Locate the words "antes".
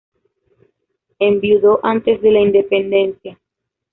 1.83-2.19